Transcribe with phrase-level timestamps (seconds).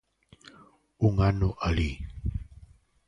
[1.09, 1.91] Un ano alí.